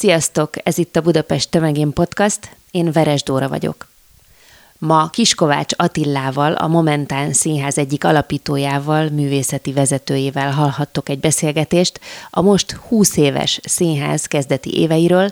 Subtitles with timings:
[0.00, 0.50] Sziasztok!
[0.62, 2.56] Ez itt a Budapest Tömegén Podcast.
[2.70, 3.86] Én Veres Dóra vagyok.
[4.78, 12.00] Ma Kiskovács Attillával, a Momentán Színház egyik alapítójával, művészeti vezetőjével hallhattok egy beszélgetést
[12.30, 15.30] a most 20 éves színház kezdeti éveiről,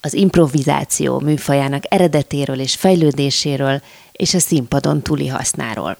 [0.00, 3.82] az improvizáció műfajának eredetéről és fejlődéséről,
[4.12, 5.96] és a színpadon túli hasznáról.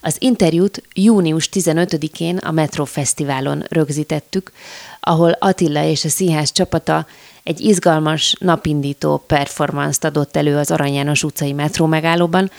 [0.00, 4.52] Az interjút június 15-én a Metro Fesztiválon rögzítettük,
[5.00, 7.06] ahol Attila és a színház csapata
[7.42, 12.50] egy izgalmas, napindító performance adott elő az Arany János utcai metró megállóban,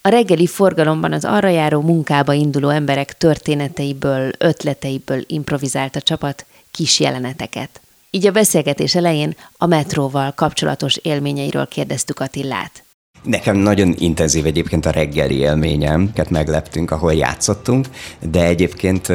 [0.00, 7.00] a reggeli forgalomban az arra járó munkába induló emberek történeteiből, ötleteiből improvizált a csapat kis
[7.00, 7.80] jeleneteket.
[8.10, 12.82] Így a beszélgetés elején a metróval kapcsolatos élményeiről kérdeztük Attillát.
[13.24, 17.86] Nekem nagyon intenzív egyébként a reggeli élményem, megleptünk, ahol játszottunk,
[18.30, 19.12] de egyébként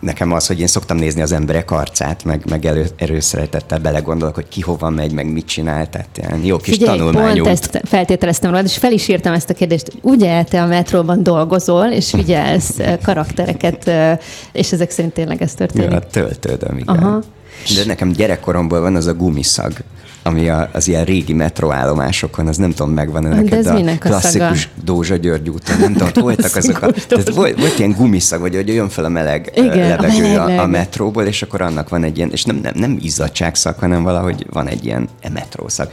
[0.00, 4.48] nekem az, hogy én szoktam nézni az emberek arcát, meg, meg elő, erőszeretettel belegondolok, hogy
[4.48, 7.42] ki hova megy, meg mit csinál, tehát ilyen jó kis Figyelj, tanulmányú.
[7.42, 9.92] pont ezt feltételeztem rólad, és fel is írtam ezt a kérdést.
[10.00, 13.90] Ugye te a metróban dolgozol, és figyelsz karaktereket,
[14.52, 15.90] és ezek szerint tényleg ez történik?
[15.90, 16.96] Ja, töltődöm, igen.
[16.96, 17.22] Aha.
[17.76, 19.72] De nekem gyerekkoromból van az a gumiszag,
[20.28, 24.80] ami a, az ilyen régi metroállomásokon, az nem tudom, megvan -e neked a klasszikus a
[24.84, 28.68] Dózsa György úton, nem tudom, voltak azok a, tehát volt, volt ilyen gumiszag, hogy, hogy
[28.68, 32.04] jön fel a meleg Igen, levegő a, meleg, a, a metróból, és akkor annak van
[32.04, 35.92] egy ilyen, és nem, nem, nem izzadságszak, hanem valahogy van egy ilyen metrószak.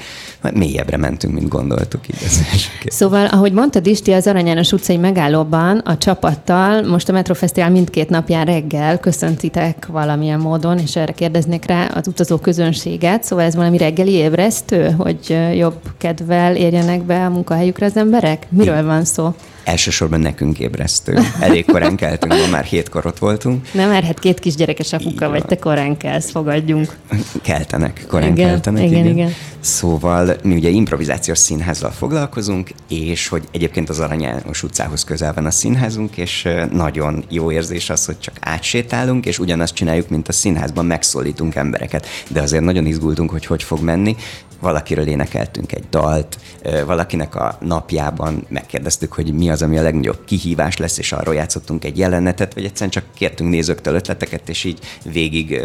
[0.54, 2.16] Mélyebbre mentünk, mint gondoltuk így.
[2.24, 2.40] Ez
[2.86, 8.46] szóval, ahogy mondtad Isti, az Aranyános utcai megállóban a csapattal most a Metrofesztivál mindkét napján
[8.46, 14.12] reggel köszöntitek valamilyen módon, és erre kérdeznék rá az utazó közönséget, szóval ez valami reggeli
[14.26, 18.48] ébresztő, hogy jobb kedvel érjenek be a munkahelyükre az emberek?
[18.50, 19.34] Miről van szó?
[19.66, 21.20] Elsősorban nekünk ébresztő.
[21.40, 23.68] Elég korán keltünk, ma már hétkor ott voltunk.
[23.72, 26.98] Nem, mert hát két kisgyerekes apuka vagy, te korán kelsz, fogadjunk.
[27.42, 28.84] Keltenek, korán igen, keltenek.
[28.84, 29.32] Igen, igen, igen.
[29.60, 35.52] Szóval mi ugye improvizációs színházzal foglalkozunk, és hogy egyébként az Aranyános utcához közel van a
[35.52, 40.86] színházunk, és nagyon jó érzés az, hogy csak átsétálunk, és ugyanazt csináljuk, mint a színházban,
[40.86, 42.08] megszólítunk embereket.
[42.28, 44.16] De azért nagyon izgultunk, hogy hogy fog menni,
[44.60, 46.38] valakiről énekeltünk egy dalt,
[46.86, 51.86] valakinek a napjában megkérdeztük, hogy mi az, ami a legnagyobb kihívás lesz, és arról játszottunk
[51.86, 55.62] egy jelenetet, vagy egyszerűen csak kértünk nézőktől ötleteket, és így végig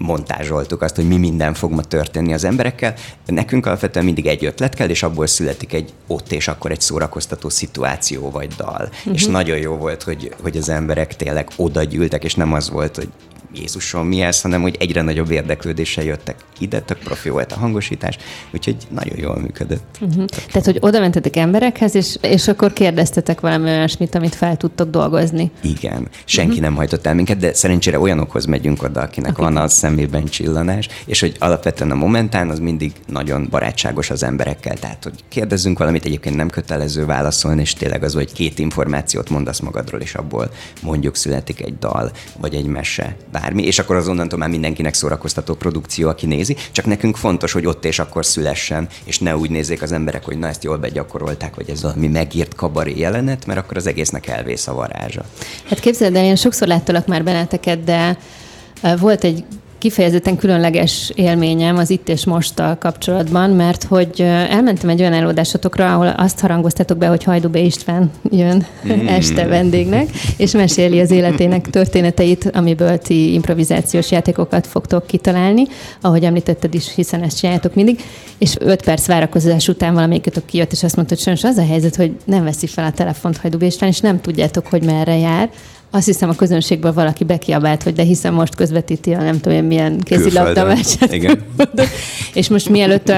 [0.00, 2.94] montázsoltuk azt, hogy mi minden fog ma történni az emberekkel.
[3.26, 7.48] Nekünk alapvetően mindig egy ötlet kell, és abból születik egy ott és akkor egy szórakoztató
[7.48, 8.88] szituáció vagy dal.
[8.98, 9.14] Uh-huh.
[9.14, 12.96] És nagyon jó volt, hogy, hogy az emberek tényleg oda gyűltek, és nem az volt,
[12.96, 13.08] hogy
[13.54, 18.16] Jézusom, mi ez, hanem hogy egyre nagyobb érdeklődéssel jöttek ide, tök profi volt a hangosítás,
[18.52, 19.98] úgyhogy nagyon jól működött.
[20.00, 20.24] Uh-huh.
[20.24, 25.50] Tehát, hogy oda mentetek emberekhez, és, és akkor kérdeztetek valami olyasmit, amit fel tudtok dolgozni.
[25.62, 26.64] Igen, senki uh-huh.
[26.64, 29.44] nem hajtott el minket, de szerencsére olyanokhoz megyünk oda, akinek okay.
[29.44, 34.76] van a szemében csillanás, és hogy alapvetően a momentán az mindig nagyon barátságos az emberekkel,
[34.76, 39.58] tehát hogy kérdezzünk valamit, egyébként nem kötelező válaszolni, és tényleg az, hogy két információt mondasz
[39.58, 40.50] magadról, és abból
[40.82, 46.08] mondjuk születik egy dal, vagy egy mese, bármi, és akkor azonnantól már mindenkinek szórakoztató produkció,
[46.08, 46.56] aki nézi.
[46.72, 50.38] Csak nekünk fontos, hogy ott és akkor szülessen, és ne úgy nézzék az emberek, hogy
[50.38, 54.66] na ezt jól begyakorolták, vagy ez valami megírt kabaré jelenet, mert akkor az egésznek elvész
[54.66, 55.24] a varázsa.
[55.68, 58.18] Hát képzeld el, én sokszor láttalak már benneteket, de
[58.98, 59.44] volt egy
[59.80, 64.20] kifejezetten különleges élményem az itt és mosttal kapcsolatban, mert hogy
[64.50, 69.06] elmentem egy olyan előadásotokra, ahol azt harangoztatok be, hogy Hajdú István jön mm.
[69.18, 75.64] este vendégnek, és meséli az életének történeteit, amiből ti improvizációs játékokat fogtok kitalálni,
[76.00, 78.00] ahogy említetted is, hiszen ezt csináljátok mindig,
[78.38, 81.96] és öt perc várakozás után valamelyikötök kijött, és azt mondta, hogy sajnos az a helyzet,
[81.96, 85.50] hogy nem veszi fel a telefont Hajdú István, és nem tudjátok, hogy merre jár,
[85.90, 90.00] azt hiszem a közönségből valaki bekiabált, hogy de hiszem most közvetíti a nem tudom milyen
[90.00, 90.76] kézilabda
[91.10, 91.42] Igen.
[92.34, 93.12] és most mielőtt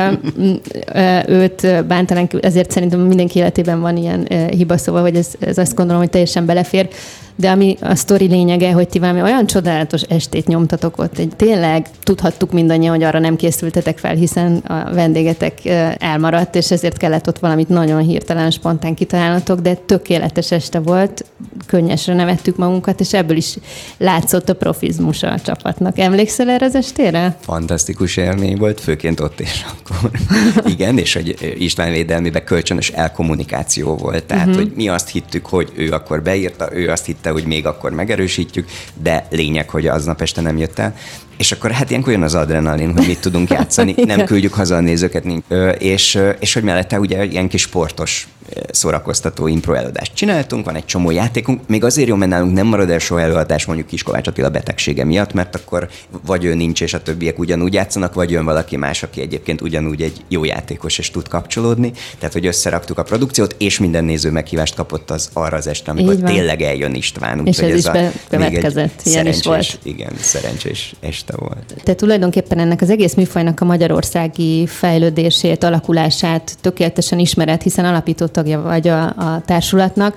[1.26, 6.00] őt bántanánk, ezért szerintem mindenki életében van ilyen hiba szóval, hogy ez, ez azt gondolom,
[6.00, 6.88] hogy teljesen belefér.
[7.36, 11.86] De ami a sztori lényege, hogy ti valami olyan csodálatos estét nyomtatok ott, egy tényleg
[12.02, 15.58] tudhattuk mindannyian, hogy arra nem készültetek fel, hiszen a vendégetek
[15.98, 21.24] elmaradt, és ezért kellett ott valamit nagyon hirtelen, spontán kitalálnatok, de tökéletes este volt,
[21.66, 23.56] könnyesre nevettük magunkat, és ebből is
[23.98, 25.98] látszott a profizmus a csapatnak.
[25.98, 27.36] Emlékszel erre az estére?
[27.40, 30.10] Fantasztikus élmény volt, főként ott és akkor.
[30.72, 34.24] Igen, és hogy István védelmében kölcsönös elkommunikáció volt.
[34.24, 34.62] Tehát, uh-huh.
[34.62, 38.68] hogy mi azt hittük, hogy ő akkor beírta, ő azt hitte, hogy még akkor megerősítjük,
[38.94, 40.94] de lényeg, hogy aznap este nem jött el.
[41.42, 44.80] És akkor hát ilyenkor jön az adrenalin, hogy mit tudunk játszani, nem küldjük haza a
[44.80, 45.44] nézőket, nincs.
[45.78, 48.28] és, és hogy mellette ugye ilyen kis sportos
[48.70, 52.90] szórakoztató impro előadást csináltunk, van egy csomó játékunk, még azért jó, mert nálunk nem marad
[52.90, 55.88] el soha előadás mondjuk Kiskovács Attila betegsége miatt, mert akkor
[56.26, 60.02] vagy ő nincs, és a többiek ugyanúgy játszanak, vagy jön valaki más, aki egyébként ugyanúgy
[60.02, 61.92] egy jó játékos, és tud kapcsolódni.
[62.18, 66.16] Tehát, hogy összeraktuk a produkciót, és minden néző meghívást kapott az arra az este, amikor
[66.16, 67.40] tényleg eljön István.
[67.40, 67.92] Úgy, és ez, ez is a,
[68.30, 69.78] bekövetkezett, ilyen is volt.
[69.82, 71.74] Igen, szerencsés este volt.
[71.82, 78.60] Te tulajdonképpen ennek az egész műfajnak a magyarországi fejlődését, alakulását tökéletesen ismered, hiszen alapított tagja
[78.60, 80.16] vagy a, a társulatnak.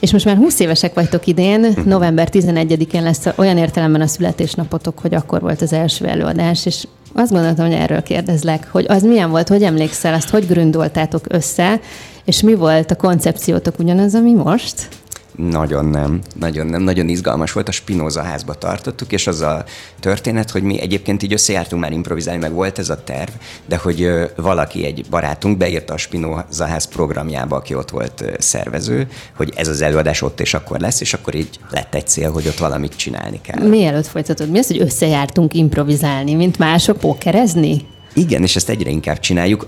[0.00, 1.88] És most már 20 évesek vagytok idén, mhm.
[1.88, 7.32] november 11-én lesz olyan értelemben a születésnapotok, hogy akkor volt az első előadás, és azt
[7.32, 11.80] gondoltam, hogy erről kérdezlek, hogy az milyen volt, hogy emlékszel, azt hogy gründoltátok össze,
[12.24, 14.88] és mi volt a koncepciótok ugyanaz, ami most?
[15.36, 19.64] Nagyon nem, nagyon nem, nagyon izgalmas volt, a Spinoza házba tartottuk, és az a
[20.00, 23.30] történet, hogy mi egyébként így összejártunk már improvizálni, meg volt ez a terv,
[23.66, 29.52] de hogy valaki, egy barátunk beírta a Spinoza ház programjába, aki ott volt szervező, hogy
[29.56, 32.58] ez az előadás ott és akkor lesz, és akkor így lett egy cél, hogy ott
[32.58, 33.68] valamit csinálni kell.
[33.68, 37.92] Mielőtt folytatod, mi az, hogy összejártunk improvizálni, mint mások pókerezni?
[38.14, 39.66] Igen, és ezt egyre inkább csináljuk.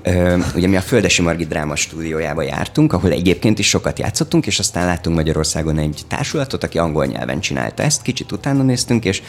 [0.54, 4.86] Ugye mi a Földesi Margit Dráma stúdiójába jártunk, ahol egyébként is sokat játszottunk, és aztán
[4.86, 8.02] láttunk Magyarországon egy társulatot, aki angol nyelven csinálta ezt.
[8.02, 9.22] Kicsit utána néztünk, és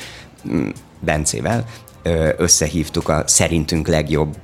[0.49, 0.69] mm,
[0.99, 1.65] Bencével
[2.37, 4.35] összehívtuk a szerintünk legjobb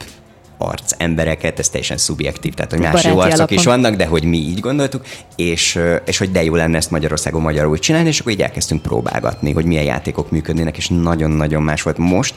[0.67, 3.57] arc embereket, ez teljesen szubjektív, tehát hogy más Baráti jó arcok alapon.
[3.57, 5.05] is vannak, de hogy mi így gondoltuk,
[5.35, 9.51] és, és hogy de jó lenne ezt Magyarországon magyarul csinálni, és akkor így elkezdtünk próbálgatni,
[9.51, 11.97] hogy milyen játékok működnének, és nagyon-nagyon más volt.
[11.97, 12.33] Most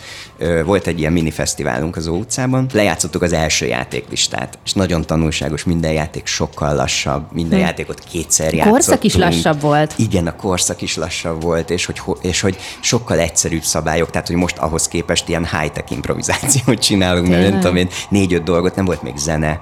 [0.65, 5.65] volt egy ilyen mini fesztiválunk az Ó utcában, lejátszottuk az első játéklistát, és nagyon tanulságos,
[5.65, 7.65] minden játék sokkal lassabb, minden hm.
[7.65, 8.73] játékot kétszer játszottunk.
[8.73, 9.95] korszak is lassabb volt.
[9.97, 14.37] Igen, a korszak is lassabb volt, és hogy, és hogy sokkal egyszerűbb szabályok, tehát hogy
[14.37, 19.03] most ahhoz képest ilyen high-tech improvizációt csinálunk, mert nem tudom én, négy-öt dolgot, nem volt
[19.03, 19.59] még zene,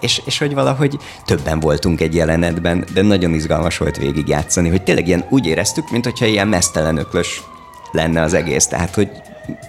[0.00, 5.06] és, és hogy valahogy többen voltunk egy jelenetben, de nagyon izgalmas volt végigjátszani, hogy tényleg
[5.06, 7.42] ilyen úgy éreztük, mint hogyha ilyen mesztelen öklös
[7.92, 9.10] lenne az egész, tehát hogy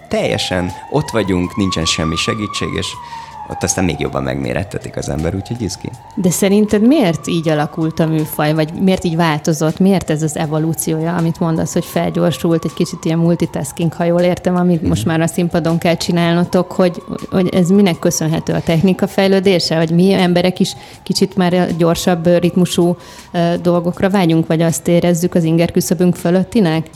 [0.07, 2.87] teljesen ott vagyunk, nincsen semmi segítség, és
[3.49, 5.89] ott aztán még jobban megmérettetik az ember, úgyhogy izgi.
[6.15, 11.15] De szerinted miért így alakult a műfaj, vagy miért így változott, miért ez az evolúciója,
[11.15, 14.87] amit mondasz, hogy felgyorsult, egy kicsit ilyen multitasking, ha jól értem, amit mm.
[14.87, 19.91] most már a színpadon kell csinálnotok, hogy, hogy ez minek köszönhető a technika fejlődése, vagy
[19.91, 22.97] mi emberek is kicsit már gyorsabb ritmusú
[23.61, 26.89] dolgokra vágyunk, vagy azt érezzük az inger küszöbünk fölöttinek?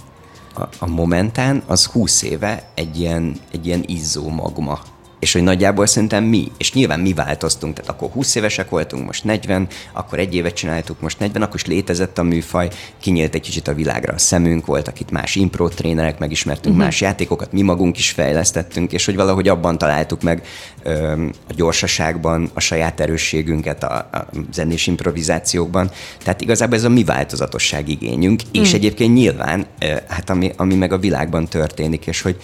[0.56, 4.80] A, a momentán az 20 éve egy ilyen, egy ilyen izzó magma
[5.20, 9.24] és hogy nagyjából szerintem mi, és nyilván mi változtunk, tehát akkor 20 évesek voltunk, most
[9.24, 12.70] 40, akkor egy évet csináltuk, most 40, akkor is létezett a műfaj,
[13.00, 16.84] kinyílt egy kicsit a világra a szemünk, voltak itt más impro trénerek, megismertünk uh-huh.
[16.84, 20.46] más játékokat, mi magunk is fejlesztettünk, és hogy valahogy abban találtuk meg
[20.84, 21.12] ö,
[21.48, 25.92] a gyorsaságban a saját erősségünket a, a zenés improvizációkban.
[26.24, 28.66] Tehát igazából ez a mi változatosság igényünk, uh-huh.
[28.66, 32.38] és egyébként nyilván, ö, hát ami, ami meg a világban történik, és hogy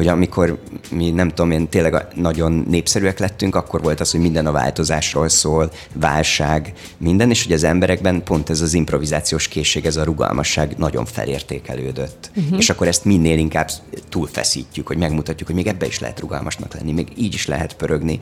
[0.00, 0.58] hogy amikor
[0.90, 5.28] mi nem tudom én tényleg nagyon népszerűek lettünk, akkor volt az, hogy minden a változásról
[5.28, 10.74] szól, válság, minden, és hogy az emberekben pont ez az improvizációs készség, ez a rugalmasság
[10.76, 12.30] nagyon felértékelődött.
[12.36, 12.58] Uh-huh.
[12.58, 13.70] És akkor ezt minél inkább
[14.08, 18.18] túlfeszítjük, hogy megmutatjuk, hogy még ebbe is lehet rugalmasnak lenni, még így is lehet pörögni.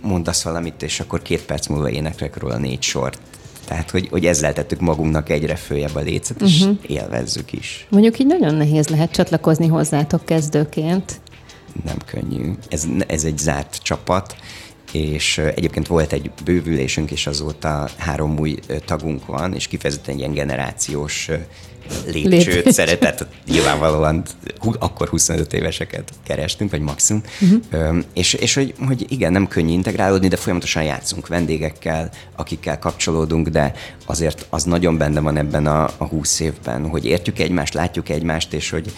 [0.00, 3.18] Mondasz valamit, és akkor két perc múlva éneklek róla négy sort.
[3.64, 6.76] Tehát, hogy, hogy ezzel tettük magunknak egyre följebb a lécet, és uh-huh.
[6.86, 7.86] élvezzük is.
[7.90, 11.20] Mondjuk így nagyon nehéz lehet csatlakozni hozzátok kezdőként.
[11.84, 12.52] Nem könnyű.
[12.68, 14.36] Ez, ez egy zárt csapat,
[14.92, 21.30] és egyébként volt egy bővülésünk, és azóta három új tagunk van, és kifejezetten ilyen generációs
[22.12, 24.22] lépcsőt szeretett, nyilvánvalóan
[24.78, 27.96] akkor 25 éveseket kerestünk, vagy maximum, uh-huh.
[28.14, 33.72] és, és hogy, hogy igen, nem könnyű integrálódni, de folyamatosan játszunk vendégekkel, akikkel kapcsolódunk, de
[34.06, 38.52] azért az nagyon benne van ebben a, a 20 évben, hogy értjük egymást, látjuk egymást,
[38.52, 38.92] és hogy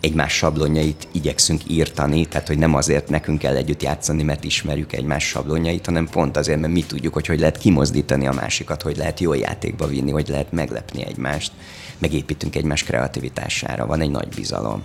[0.00, 5.24] egymás sablonjait igyekszünk írtani, tehát hogy nem azért nekünk kell együtt játszani, mert ismerjük egymás
[5.24, 9.20] sablonjait, hanem pont azért, mert mi tudjuk, hogy hogy lehet kimozdítani a másikat, hogy lehet
[9.20, 11.52] jó játékba vinni, hogy lehet meglepni egymást.
[11.98, 14.82] Megépítünk egymás kreativitására, van egy nagy bizalom.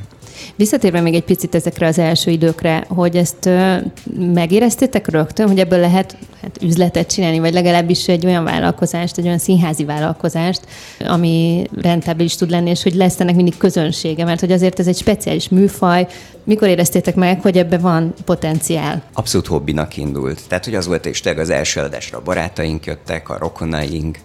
[0.56, 3.50] Visszatérve még egy picit ezekre az első időkre, hogy ezt
[4.34, 9.38] megéreztétek rögtön, hogy ebből lehet hát, üzletet csinálni, vagy legalábbis egy olyan vállalkozást, egy olyan
[9.38, 10.62] színházi vállalkozást,
[11.00, 14.98] ami rentábilis tud lenni, és hogy lesz ennek mindig közönsége, mert hogy azért ez egy
[14.98, 16.08] speciális műfaj.
[16.46, 19.04] Mikor éreztétek meg, hogy ebbe van potenciál?
[19.13, 20.42] Abszolút hobbinak indult.
[20.48, 24.18] Tehát, hogy az volt és az első adásra a barátaink jöttek, a rokonaink.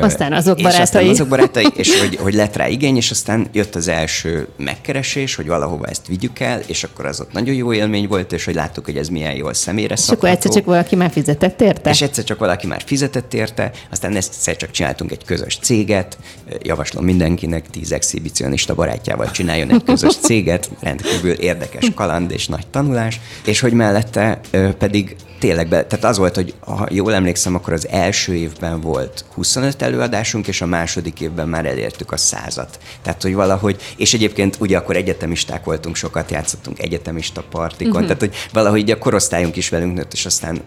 [0.00, 0.82] Aztán azok és barátai.
[0.82, 5.34] Aztán azok barátai, és hogy, hogy lett rá igény, és aztán jött az első megkeresés,
[5.34, 8.54] hogy valahova ezt vigyük el, és akkor az ott nagyon jó élmény volt, és hogy
[8.54, 11.90] láttuk, hogy ez milyen jól személyre És akkor egyszer csak valaki már fizetett érte?
[11.90, 16.18] És egyszer csak valaki már fizetett érte, aztán egyszer csak csináltunk egy közös céget,
[16.62, 23.20] javaslom mindenkinek, tíz exhibicionista barátjával csináljon egy közös céget, rendkívül érdekes kaland és nagy tanulás,
[23.44, 24.40] és hogy mellette
[24.78, 29.24] pedig tényleg be, tehát az volt, hogy ha jól emlékszem, akkor az első évben volt
[29.34, 32.78] 25 előadásunk, és a második évben már elértük a százat.
[33.02, 38.06] Tehát, hogy valahogy, és egyébként ugye akkor egyetemisták voltunk, sokat játszottunk egyetemista partikon, uh-huh.
[38.06, 40.60] tehát, hogy valahogy így a korosztályunk is velünk nőtt, és aztán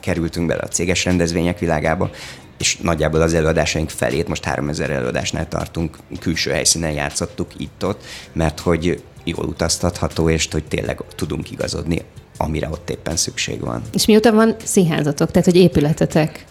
[0.00, 2.10] kerültünk bele a céges rendezvények világába,
[2.58, 9.02] és nagyjából az előadásaink felét, most 3000 előadásnál tartunk, külső helyszínen játszottuk itt-ott, mert hogy
[9.24, 12.02] jól utaztatható, és hogy tényleg tudunk igazodni
[12.40, 13.82] amire ott éppen szükség van.
[13.92, 16.44] És mióta van színházatok, tehát hogy épületetek?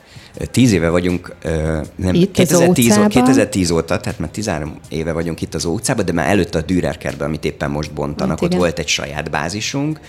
[0.51, 1.35] Tíz éve vagyunk,
[1.95, 6.11] nem, itt 2010, ó, 2010 óta, tehát már 13 éve vagyunk itt az utcában, de
[6.11, 9.99] már előtte a Dürerkertben, amit éppen most bontanak, hát, ott volt egy saját bázisunk,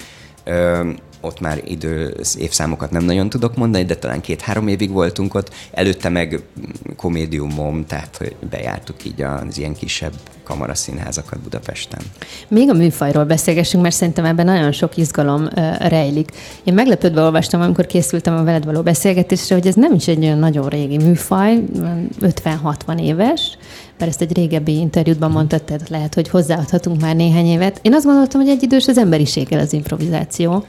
[1.21, 5.51] ott már idő, évszámokat nem nagyon tudok mondani, de talán két-három évig voltunk ott.
[5.71, 6.43] Előtte meg
[6.97, 10.13] komédiumom, tehát bejártuk így az ilyen kisebb
[10.45, 12.01] kamaraszínházakat Budapesten.
[12.49, 16.31] Még a műfajról beszélgessünk, mert szerintem ebben nagyon sok izgalom uh, rejlik.
[16.65, 20.39] Én meglepődve olvastam, amikor készültem a veled való beszélgetésre, hogy ez nem is egy olyan
[20.39, 21.65] nagyon régi műfaj,
[22.21, 23.59] 50-60 éves,
[23.99, 27.79] mert ezt egy régebbi interjútban mondtad, tehát lehet, hogy hozzáadhatunk már néhány évet.
[27.83, 30.65] Én azt gondoltam, hogy egy idős az emberiséggel az improvizáció.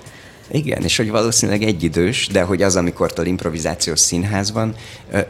[0.54, 4.76] Igen, és hogy valószínűleg egyidős, de hogy az, amikor a improvizációs színház van,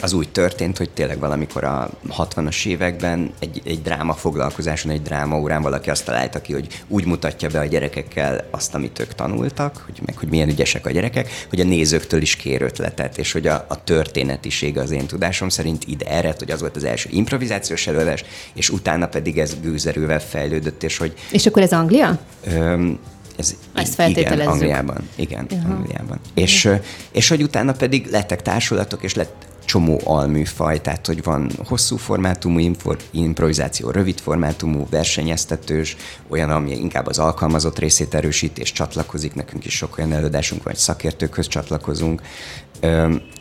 [0.01, 5.39] az úgy történt, hogy tényleg valamikor a 60-as években egy, egy dráma foglalkozáson, egy dráma
[5.39, 9.83] órán valaki azt találta ki, hogy úgy mutatja be a gyerekekkel azt, amit ők tanultak,
[9.85, 13.47] hogy meg hogy milyen ügyesek a gyerekek, hogy a nézőktől is kér ötletet, és hogy
[13.47, 17.87] a, a történetiség az én tudásom szerint ide ered, hogy az volt az első improvizációs
[17.87, 18.23] előadás,
[18.53, 21.13] és utána pedig ez gőzerővel fejlődött, és hogy...
[21.31, 22.19] És akkor ez Anglia?
[22.43, 22.99] Öm,
[23.41, 25.09] ez Ezt igen, Angliában.
[25.15, 25.71] Igen, uh-huh.
[25.71, 26.19] Angliában.
[26.33, 26.69] És,
[27.11, 32.75] és hogy utána pedig lettek társulatok, és lett csomó alműfaj, tehát hogy van hosszú formátumú
[33.11, 35.95] improvizáció, rövid formátumú, versenyeztetős,
[36.27, 40.75] olyan, ami inkább az alkalmazott részét erősít és csatlakozik, nekünk is sok olyan előadásunk vagy
[40.75, 42.21] szakértőkhöz csatlakozunk.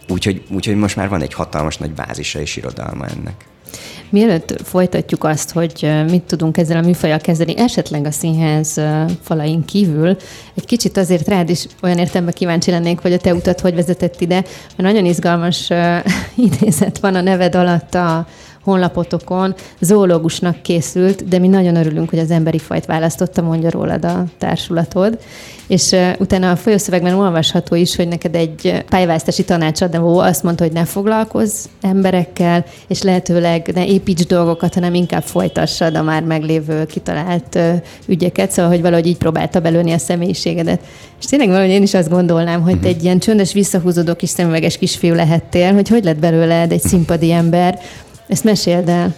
[0.08, 3.44] Úgyhogy, úgyhogy most már van egy hatalmas nagy bázisa és irodalma ennek.
[4.10, 8.80] Mielőtt folytatjuk azt, hogy mit tudunk ezzel a műfajjal kezdeni, esetleg a színház
[9.22, 10.16] falain kívül,
[10.54, 14.20] egy kicsit azért rád is olyan értelemben kíváncsi lennénk, hogy a te utat hogy vezetett
[14.20, 14.34] ide,
[14.76, 15.70] mert nagyon izgalmas
[16.46, 18.26] idézet van a neved alatt a
[18.64, 24.24] honlapotokon, zoológusnak készült, de mi nagyon örülünk, hogy az emberi fajt választotta, mondja rólad a
[24.38, 25.18] társulatod.
[25.66, 30.72] És uh, utána a folyószövegben olvasható is, hogy neked egy pályaválasztási tanácsadó azt mondta, hogy
[30.72, 37.54] ne foglalkozz emberekkel, és lehetőleg ne építs dolgokat, hanem inkább folytassad a már meglévő kitalált
[37.54, 37.74] uh,
[38.06, 40.80] ügyeket, szóval, hogy valahogy így próbálta belőni a személyiségedet.
[41.20, 44.78] És tényleg valahogy én is azt gondolnám, hogy te egy ilyen csöndes, visszahúzódó kis szemüveges
[44.78, 47.78] kisfiú lehettél, hogy hogy lett belőled egy színpadi ember,
[48.30, 49.14] ezt meséld el.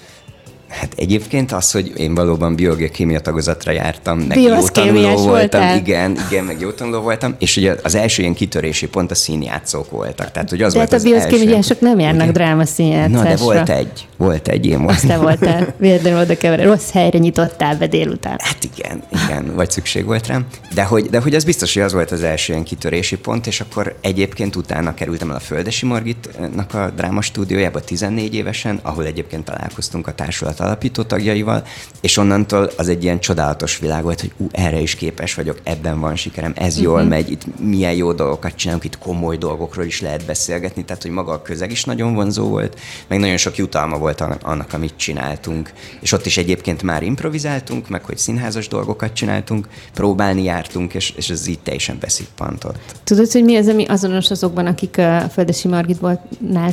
[0.72, 5.76] Hát egyébként az, hogy én valóban biológia kémia tagozatra jártam, meg jó tanuló voltam, voltál.
[5.76, 9.90] igen, igen, meg jó tanuló voltam, és ugye az első ilyen kitörési pont a színjátszók
[9.90, 10.30] voltak.
[10.30, 12.32] Tehát, hogy az de volt hát a bioszkémiások nem járnak igen.
[12.32, 13.22] dráma színjátszásra.
[13.22, 15.10] Na, de volt egy, volt egy, én voltam.
[15.10, 16.64] Azt voltál, véletlenül oda kever.
[16.64, 18.36] Rossz helyre nyitottál be délután.
[18.38, 20.46] Hát igen, igen, vagy szükség volt rám.
[20.74, 23.60] De hogy, de hogy az biztos, hogy az volt az első ilyen kitörési pont, és
[23.60, 29.44] akkor egyébként utána kerültem el a Földesi Margitnak a dráma stúdiójába 14 évesen, ahol egyébként
[29.44, 31.64] találkoztunk a társulat alapító tagjaival,
[32.00, 36.00] és onnantól az egy ilyen csodálatos világ volt, hogy ú, erre is képes vagyok, ebben
[36.00, 36.82] van sikerem, ez uh-huh.
[36.82, 41.10] jól megy, itt milyen jó dolgokat csinálunk, itt komoly dolgokról is lehet beszélgetni, tehát hogy
[41.10, 45.72] maga a közeg is nagyon vonzó volt, meg nagyon sok jutalma volt annak, amit csináltunk.
[46.00, 51.30] És ott is egyébként már improvizáltunk, meg hogy színházas dolgokat csináltunk, próbálni jártunk, és, és
[51.30, 52.78] ez így teljesen beszippantott.
[53.04, 56.22] Tudod, hogy mi az, ami azonos azokban, akik a Földesi Margitból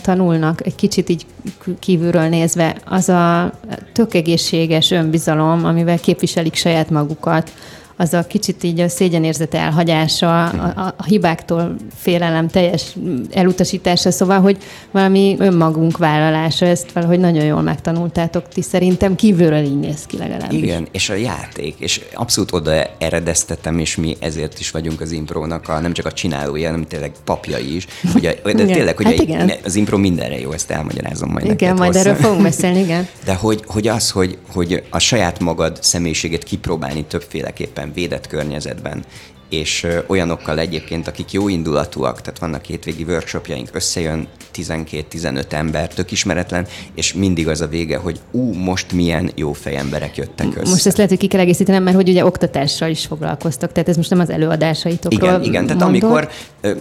[0.01, 1.25] tanulnak, egy kicsit így
[1.79, 3.51] kívülről nézve, az a
[3.93, 7.51] tök egészséges önbizalom, amivel képviselik saját magukat,
[8.01, 12.95] az a kicsit így a szégyenérzet elhagyása, a, a, a hibáktól félelem teljes
[13.31, 14.57] elutasítása, szóval, hogy
[14.91, 20.61] valami önmagunk vállalása, ezt valahogy nagyon jól megtanultátok ti szerintem, kívülről így néz ki legalábbis.
[20.61, 25.69] Igen, és a játék, és abszolút oda eredeztetem, és mi ezért is vagyunk az imprónak
[25.69, 27.87] a, nem csak a csinálója, hanem tényleg papjai is.
[28.13, 28.67] Hogy a, de igen.
[28.67, 29.51] tényleg, hogy hát igen.
[29.63, 31.99] az impró mindenre jó, ezt elmagyarázom majd Igen, majd hozzá.
[31.99, 33.07] erről fogunk beszélni, igen.
[33.25, 39.05] De hogy, hogy az, hogy, hogy a saját magad személyiséget kipróbálni többféleképpen védett környezetben,
[39.49, 46.67] és olyanokkal egyébként, akik jó indulatúak, tehát vannak hétvégi workshopjaink, összejön 12-15 ember, tök ismeretlen,
[46.95, 50.69] és mindig az a vége, hogy ú, most milyen jó fejemberek jöttek össze.
[50.69, 53.95] Most ezt lehet, hogy ki kell egészítenem, mert hogy ugye oktatással is foglalkoztak, tehát ez
[53.95, 56.03] most nem az előadásaitokról Igen, igen, tehát mondod.
[56.03, 56.29] amikor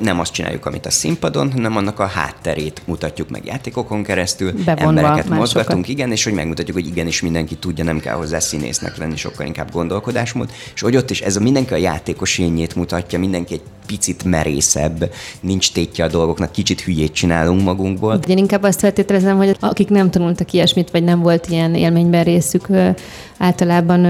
[0.02, 4.88] nem azt csináljuk, amit a színpadon, hanem annak a hátterét mutatjuk meg játékokon keresztül, Bevonva
[4.88, 5.38] embereket másokat.
[5.38, 9.46] mozgatunk, igen, és hogy megmutatjuk, hogy igenis mindenki tudja, nem kell hozzá színésznek lenni, sokkal
[9.46, 13.62] inkább gondolkodásmód, és hogy ott is ez a mindenki a játékos fényét mutatja, mindenki egy
[13.86, 15.10] picit merészebb,
[15.40, 18.18] nincs tétje a dolgoknak, kicsit hülyét csinálunk magunkból.
[18.26, 22.66] Én inkább azt feltételezem, hogy akik nem tanultak ilyesmit, vagy nem volt ilyen élményben részük,
[23.38, 24.06] általában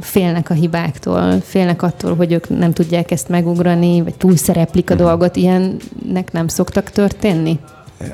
[0.00, 5.08] félnek a hibáktól, félnek attól, hogy ők nem tudják ezt megugrani, vagy túlszereplik a uh-huh.
[5.08, 5.36] dolgot.
[5.36, 7.58] Ilyennek nem szoktak történni?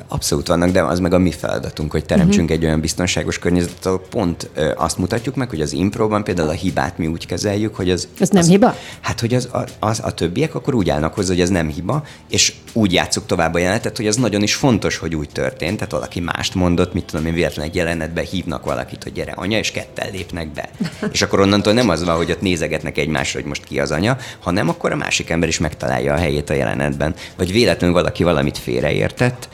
[0.07, 2.57] Abszolút vannak, de az meg a mi feladatunk, hogy teremtsünk uh-huh.
[2.57, 6.97] egy olyan biztonságos környezetet, ahol pont azt mutatjuk meg, hogy az impróban például a hibát
[6.97, 8.07] mi úgy kezeljük, hogy az...
[8.19, 8.75] Ez nem az, hiba?
[9.01, 12.53] Hát, hogy az, az, a többiek akkor úgy állnak hozzá, hogy ez nem hiba, és
[12.73, 15.75] úgy játszuk tovább a jelenetet, hogy az nagyon is fontos, hogy úgy történt.
[15.75, 19.57] Tehát valaki mást mondott, mit tudom én, véletlen egy jelenetben hívnak valakit, hogy gyere anya,
[19.57, 20.69] és ketten lépnek be.
[21.13, 24.17] és akkor onnantól nem az van, hogy ott nézegetnek egymásra, hogy most ki az anya,
[24.39, 27.15] hanem akkor a másik ember is megtalálja a helyét a jelenetben.
[27.37, 29.49] Vagy véletlenül valaki valamit félreértett,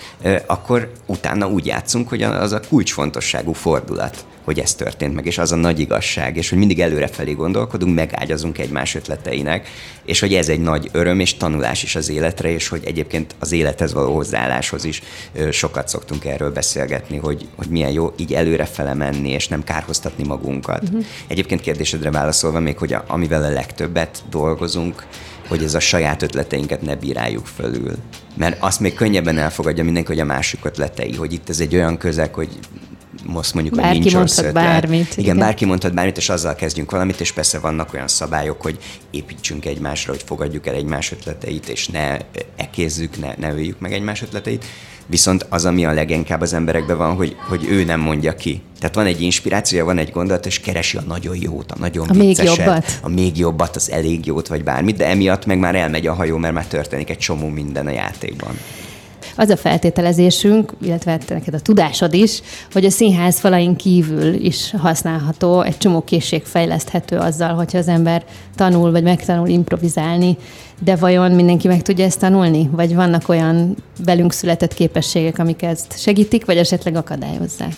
[0.46, 5.52] akkor utána úgy játszunk, hogy az a kulcsfontosságú fordulat, hogy ez történt meg, és az
[5.52, 9.68] a nagy igazság, és hogy mindig előrefelé gondolkodunk, megágyazunk egymás ötleteinek,
[10.06, 13.52] és hogy ez egy nagy öröm és tanulás is az életre, és hogy egyébként az
[13.52, 15.02] élethez való hozzáálláshoz is
[15.52, 20.84] sokat szoktunk erről beszélgetni, hogy, hogy milyen jó így előrefele menni, és nem kárhoztatni magunkat.
[20.84, 21.06] Uh-huh.
[21.28, 25.06] Egyébként kérdésedre válaszolva még, hogy a, amivel a legtöbbet dolgozunk,
[25.48, 27.96] hogy ez a saját ötleteinket ne bíráljuk fölül.
[28.38, 31.98] Mert azt még könnyebben elfogadja mindenki, hogy a másik ötletei, hogy itt ez egy olyan
[31.98, 32.50] közeg, hogy
[33.24, 35.12] most mondjuk, bárki hogy nincs mondhat bármit.
[35.12, 38.78] Igen, igen, bárki mondhat bármit, és azzal kezdjünk valamit, és persze vannak olyan szabályok, hogy
[39.12, 42.18] építsünk egymásra, hogy fogadjuk el egymás ötleteit, és ne
[42.56, 44.66] ekézzük, ne, ne öljük meg egymás ötleteit.
[45.08, 48.62] Viszont az, ami a leginkább az emberekben van, hogy, hogy ő nem mondja ki.
[48.80, 52.14] Tehát van egy inspirációja, van egy gondolat, és keresi a nagyon jót, a nagyon a
[52.14, 53.00] még jobbat.
[53.02, 56.38] a még jobbat, az elég jót, vagy bármit, de emiatt meg már elmegy a hajó,
[56.38, 58.58] mert már történik egy csomó minden a játékban.
[59.36, 64.74] Az a feltételezésünk, illetve hát neked a tudásod is, hogy a színház falain kívül is
[64.78, 68.24] használható, egy csomó készség fejleszthető azzal, hogyha az ember
[68.56, 70.38] tanul, vagy megtanul improvizálni,
[70.84, 72.70] de vajon mindenki meg tudja ezt tanulni?
[72.72, 77.74] Vagy vannak olyan velünk született képességek, amik ezt segítik, vagy esetleg akadályozzák?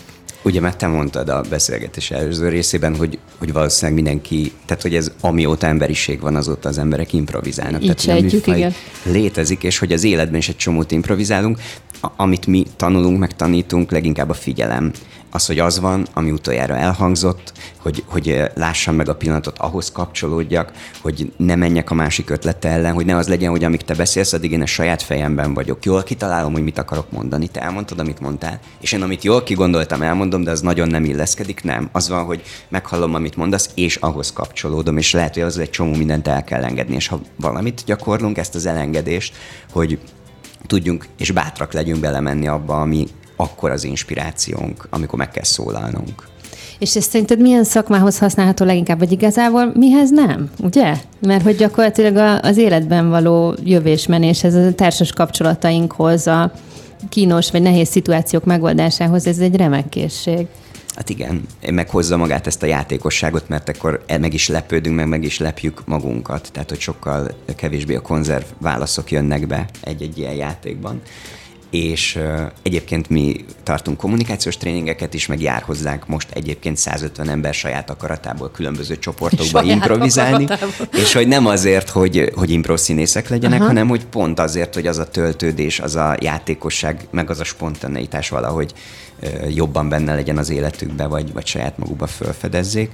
[0.48, 5.12] Ugye, mert te mondtad a beszélgetés előző részében, hogy, hogy valószínűleg mindenki, tehát hogy ez
[5.20, 7.82] amióta emberiség van, azóta az emberek improvizálnak.
[7.82, 8.74] Így tehát sejtjük, igen.
[9.02, 11.58] Létezik, és hogy az életben is egy csomót improvizálunk.
[12.16, 14.92] amit mi tanulunk, meg tanítunk, leginkább a figyelem
[15.30, 19.92] az, hogy az van, ami utoljára elhangzott, hogy, hogy eh, lássam meg a pillanatot, ahhoz
[19.92, 23.94] kapcsolódjak, hogy ne menjek a másik ötlete ellen, hogy ne az legyen, hogy amíg te
[23.94, 25.84] beszélsz, addig én a saját fejemben vagyok.
[25.84, 30.02] Jól kitalálom, hogy mit akarok mondani, te elmondtad, amit mondtál, és én amit jól kigondoltam,
[30.02, 31.88] elmondom, de az nagyon nem illeszkedik, nem.
[31.92, 35.94] Az van, hogy meghallom, amit mondasz, és ahhoz kapcsolódom, és lehet, hogy az egy csomó
[35.94, 39.34] mindent el kell engedni, és ha valamit gyakorlunk, ezt az elengedést,
[39.72, 39.98] hogy
[40.66, 43.06] tudjunk és bátrak legyünk belemenni abba, ami
[43.40, 46.26] akkor az inspirációnk, amikor meg kell szólalnunk.
[46.78, 50.94] És ez szerinted milyen szakmához használható leginkább, vagy igazából mihez nem, ugye?
[51.20, 56.52] Mert hogy gyakorlatilag az életben való jövésmenéshez, a társas kapcsolatainkhoz, a
[57.08, 60.46] kínos vagy nehéz szituációk megoldásához ez egy remek készség.
[60.94, 65.38] Hát igen, meghozza magát ezt a játékosságot, mert akkor meg is lepődünk, meg meg is
[65.38, 66.48] lepjük magunkat.
[66.52, 71.00] Tehát, hogy sokkal kevésbé a konzerv válaszok jönnek be egy-egy ilyen játékban
[71.70, 77.54] és uh, egyébként mi tartunk kommunikációs tréningeket is, meg jár hozzánk most egyébként 150 ember
[77.54, 81.00] saját akaratából különböző csoportokba saját improvizálni, akaratából.
[81.00, 83.68] és hogy nem azért, hogy, hogy improszínészek legyenek, Aha.
[83.68, 88.28] hanem hogy pont azért, hogy az a töltődés, az a játékosság, meg az a spontaneitás
[88.28, 88.72] valahogy
[89.22, 92.90] uh, jobban benne legyen az életükbe, vagy, vagy saját magukba felfedezzék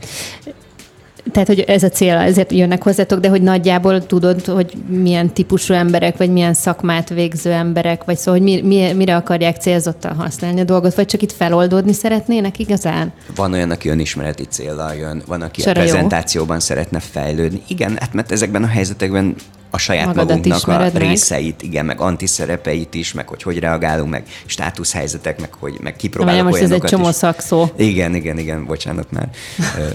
[1.33, 5.75] tehát, hogy ez a cél, ezért jönnek hozzátok, de hogy nagyjából tudod, hogy milyen típusú
[5.75, 10.61] emberek, vagy milyen szakmát végző emberek, vagy szóval, hogy mi, mi, mire akarják célzottan használni
[10.61, 13.13] a dolgot, vagy csak itt feloldódni szeretnének igazán?
[13.35, 16.63] Van olyan, aki önismereti célral jön, van, aki Csara a prezentációban jó.
[16.63, 17.63] szeretne fejlődni.
[17.69, 19.35] Igen, hát mert ezekben a helyzetekben
[19.75, 21.71] a saját Magadat magunknak a részeit, meg.
[21.71, 26.63] igen, meg antiszerepeit is, meg hogy hogy reagálunk, meg státuszhelyzetek, meg hogy meg kipróbálunk most
[26.63, 27.15] ez egy csomó is.
[27.15, 27.69] szakszó.
[27.77, 29.29] Igen, igen, igen, bocsánat, már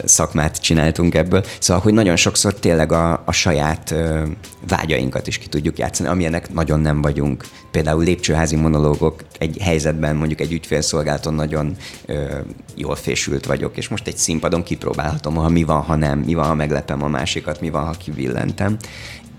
[0.06, 1.44] szakmát csináltunk ebből.
[1.60, 3.96] Szóval, hogy nagyon sokszor tényleg a, a saját
[4.68, 7.46] vágyainkat is ki tudjuk játszani, amilyenek nagyon nem vagyunk.
[7.72, 12.38] Például lépcsőházi monológok egy helyzetben, mondjuk egy ügyfélszolgálaton nagyon ö,
[12.76, 16.46] jól fésült vagyok, és most egy színpadon kipróbálhatom, ha mi van, ha nem, mi van,
[16.46, 18.78] ha meglepem a másikat, mi van, ha kivillentem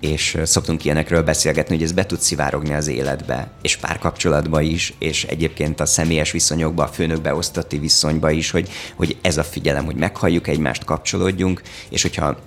[0.00, 5.24] és szoktunk ilyenekről beszélgetni, hogy ez be tud szivárogni az életbe, és párkapcsolatba is, és
[5.24, 9.96] egyébként a személyes viszonyokba, a főnök beosztati viszonyba is, hogy, hogy ez a figyelem, hogy
[9.96, 12.38] meghalljuk egymást, kapcsolódjunk, és hogyha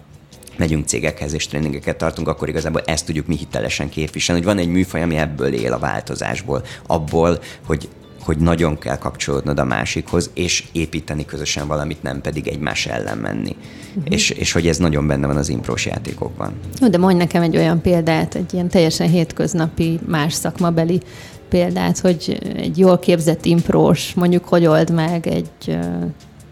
[0.58, 4.70] megyünk cégekhez és tréningeket tartunk, akkor igazából ezt tudjuk mi hitelesen képviselni, hogy van egy
[4.72, 7.90] műfaj, ami ebből él a változásból, abból, hogy
[8.24, 13.56] hogy nagyon kell kapcsolódnod a másikhoz, és építeni közösen valamit, nem pedig egymás ellen menni.
[13.96, 14.14] Uh-huh.
[14.14, 16.54] És, és hogy ez nagyon benne van az imprós játékokban.
[16.82, 21.02] Jó, de mondj nekem egy olyan példát, egy ilyen teljesen hétköznapi, más szakmabeli
[21.50, 25.78] példát, hogy egy jól képzett imprós mondjuk hogy old meg egy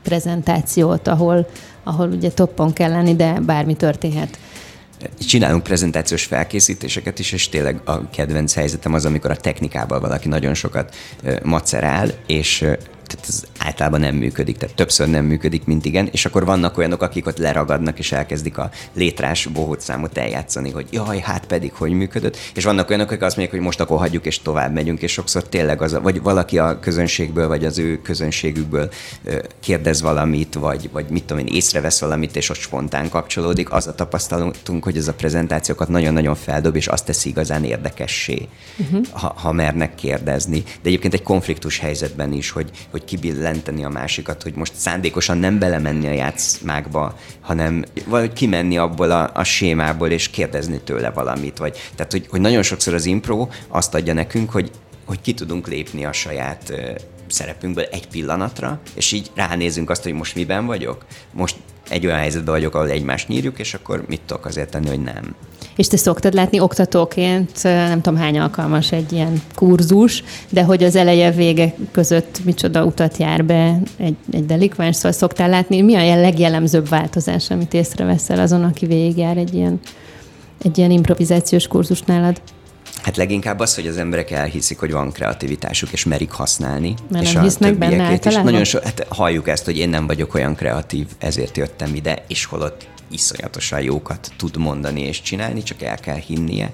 [0.04, 1.48] prezentációt, ahol,
[1.84, 4.38] ahol ugye toppon kell lenni, de bármi történhet
[5.20, 10.54] csinálunk prezentációs felkészítéseket is, és tényleg a kedvenc helyzetem az, amikor a technikával valaki nagyon
[10.54, 10.96] sokat
[11.44, 12.66] macerál, és
[13.12, 17.02] tehát ez általában nem működik, tehát többször nem működik, mint igen, és akkor vannak olyanok,
[17.02, 22.38] akik ott leragadnak, és elkezdik a létrás bohócámot eljátszani, hogy jaj, hát pedig hogy működött,
[22.54, 25.43] és vannak olyanok, akik azt mondják, hogy most akkor hagyjuk, és tovább megyünk, és sokszor
[25.43, 28.89] tényleg az, vagy valaki a közönségből, vagy az ő közönségükből
[29.60, 33.95] kérdez valamit, vagy, vagy mit tudom én, észrevesz valamit, és ott spontán kapcsolódik, az a
[33.95, 38.47] tapasztalatunk, hogy ez a prezentációkat nagyon-nagyon feldob, és azt teszi igazán érdekessé,
[38.78, 39.06] uh-huh.
[39.12, 40.63] ha, ha mernek kérdezni.
[40.63, 45.38] De egyébként egy konfliktus helyzetben is, hogy, hogy hogy kibillenteni a másikat, hogy most szándékosan
[45.38, 51.58] nem belemenni a játszmákba, hanem vagy kimenni abból a, a sémából, és kérdezni tőle valamit.
[51.58, 54.72] Vagy, tehát, hogy, hogy nagyon sokszor az impro azt adja nekünk, hogy,
[55.06, 56.74] hogy ki tudunk lépni a saját
[57.28, 61.06] szerepünkből egy pillanatra, és így ránézünk azt, hogy most miben vagyok.
[61.32, 61.56] Most
[61.92, 65.36] egy olyan helyzetben vagyok, ahol egymást nyírjuk, és akkor mit tudok azért tenni, hogy nem.
[65.76, 70.96] És te szoktad látni oktatóként, nem tudom hány alkalmas egy ilyen kurzus, de hogy az
[70.96, 76.16] eleje vége között micsoda utat jár be egy, egy delikváns, szóval szoktál látni, mi a
[76.16, 79.80] legjellemzőbb változás, amit észreveszel azon, aki végigjár egy ilyen,
[80.64, 82.42] egy ilyen improvizációs kurzus nálad?
[83.02, 86.94] Hát leginkább az, hogy az emberek elhiszik, hogy van kreativitásuk, és merik használni.
[87.10, 88.34] Mert és nem hisznek benne is.
[88.34, 92.46] Nagyon so, hát halljuk ezt, hogy én nem vagyok olyan kreatív, ezért jöttem ide, és
[92.46, 96.72] holott iszonyatosan jókat tud mondani és csinálni, csak el kell hinnie.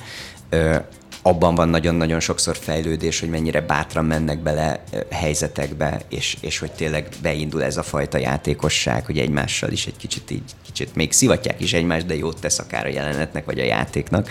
[0.49, 0.75] Ö,
[1.21, 7.07] abban van nagyon-nagyon sokszor fejlődés, hogy mennyire bátran mennek bele helyzetekbe, és, és hogy tényleg
[7.21, 11.73] beindul ez a fajta játékosság, hogy egymással is egy kicsit így, kicsit még szivatják is
[11.73, 14.29] egymást, de jót tesz akár a jelenetnek vagy a játéknak.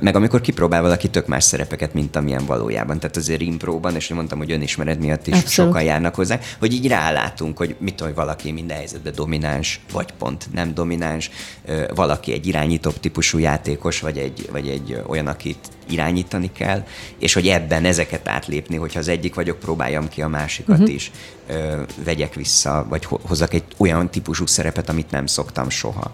[0.00, 2.98] Meg amikor kipróbál valaki tök más szerepeket, mint amilyen valójában.
[2.98, 5.50] Tehát azért impróban, és mondtam, hogy önismeret miatt is Abszolút.
[5.50, 10.48] sokan járnak hozzá, hogy így rálátunk, hogy mit hogy valaki minden helyzetben domináns, vagy pont
[10.52, 11.30] nem domináns,
[11.94, 16.84] valaki egy irányítóbb típusú játékos, vagy egy, vagy egy olyan, akit irányítani kell,
[17.18, 20.94] és hogy ebben ezeket átlépni, hogyha az egyik vagyok, próbáljam ki a másikat uh-huh.
[20.94, 21.10] is,
[22.04, 26.12] vegyek vissza, vagy hozzak egy olyan típusú szerepet, amit nem szoktam soha.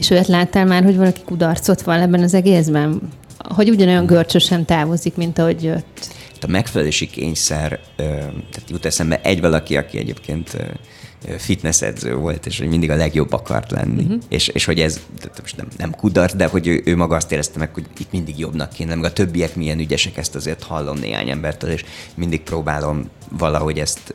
[0.00, 3.00] És olyat láttál már, hogy valaki kudarcot van ebben az egészben?
[3.38, 6.08] Hogy ugyanolyan görcsösen távozik, mint ahogy jött?
[6.42, 10.56] A megfelelési kényszer, tehát jut eszembe egy valaki, aki egyébként
[11.38, 14.02] fitness edző volt, és hogy mindig a legjobb akart lenni.
[14.02, 14.20] Uh-huh.
[14.28, 15.00] És, és hogy ez
[15.40, 18.38] most nem, nem kudarc, de hogy ő, ő maga azt érezte meg, hogy itt mindig
[18.38, 21.84] jobbnak kéne, meg a többiek milyen ügyesek, ezt azért hallom néhány embertől, és
[22.14, 23.08] mindig próbálom
[23.38, 24.14] valahogy ezt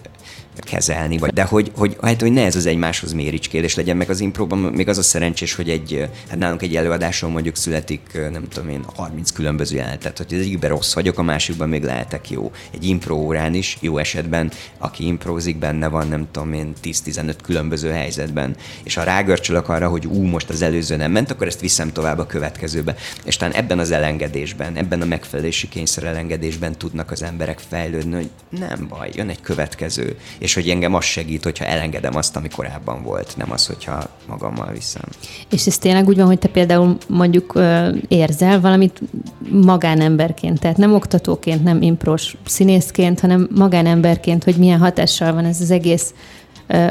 [0.64, 4.20] kezelni, vagy, de hogy, hogy, hát, hogy ne ez az egymáshoz méricskélés legyen, meg az
[4.20, 8.70] impróban még az a szerencsés, hogy egy, hát nálunk egy előadáson mondjuk születik, nem tudom
[8.70, 12.52] én, 30 különböző jelenet, hogy az egyikben rossz vagyok, a másikban még lehetek jó.
[12.74, 17.90] Egy impro órán is jó esetben, aki imprózik, benne van, nem tudom én, 10-15 különböző
[17.90, 21.92] helyzetben, és ha rágörcsölök arra, hogy ú, most az előző nem ment, akkor ezt viszem
[21.92, 22.96] tovább a következőbe.
[23.26, 28.30] És talán ebben az elengedésben, ebben a megfelelési kényszer elengedésben tudnak az emberek fejlődni, hogy
[28.50, 33.04] nem baj, jön egy következő, és hogy engem az segít, hogyha elengedem azt, ami korábban
[33.04, 35.04] volt, nem az, hogyha magammal viszem.
[35.50, 37.60] És ez tényleg úgy van, hogy te például mondjuk
[38.08, 39.02] érzel valamit
[39.50, 45.72] magánemberként, tehát nem oktatóként, nem impros színészként, hanem magánemberként, hogy milyen hatással van ez az
[45.72, 46.14] egész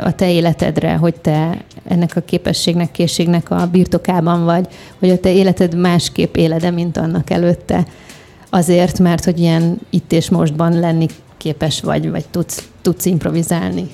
[0.03, 5.33] a te életedre, hogy te ennek a képességnek, készségnek a birtokában vagy, hogy a te
[5.33, 7.87] életed másképp élede, mint annak előtte.
[8.51, 11.07] Azért, mert hogy ilyen itt és mostban lenni
[11.45, 13.91] képes vagy, vagy tudsz, tudsz improvizálni